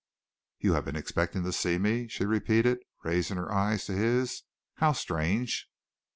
[0.57, 4.41] "You have been expecting to see me?" she repeated, raising her eyes to his.
[4.77, 5.69] "How strange!"